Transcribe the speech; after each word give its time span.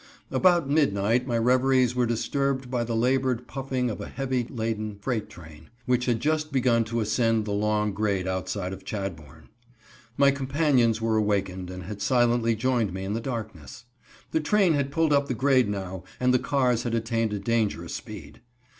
About 0.31 0.67
midnight 0.67 1.27
my 1.27 1.37
reveries 1.37 1.93
were 1.93 2.07
disturbed 2.07 2.71
by 2.71 2.83
the 2.83 2.95
labored 2.95 3.45
puffing 3.47 3.91
of 3.91 4.01
a 4.01 4.07
heavy 4.07 4.47
laden 4.49 4.95
freight 4.99 5.29
train, 5.29 5.69
which 5.85 6.05
had 6.05 6.19
just 6.19 6.51
begun 6.51 6.83
to 6.85 7.01
ascend 7.01 7.45
the 7.45 7.51
long 7.51 7.93
grade 7.93 8.25
outside 8.27 8.73
of 8.73 8.83
Chadbourn. 8.83 9.49
My 10.17 10.31
companions 10.31 11.01
were 11.01 11.17
awakened 11.17 11.69
and 11.69 11.83
had 11.83 12.01
silently 12.01 12.55
joined 12.55 12.91
me 12.91 13.03
in 13.03 13.13
the 13.13 13.21
darkness. 13.21 13.85
The 14.31 14.41
train 14.41 14.73
had 14.73 14.89
pulled 14.89 15.13
up 15.13 15.27
the 15.27 15.35
grade 15.35 15.69
now 15.69 16.03
and 16.19 16.33
the 16.33 16.39
cars 16.39 16.81
had 16.81 16.95
attained 16.95 17.31
a 17.31 17.37
dangerous 17.37 17.93
speed. 17.93 18.41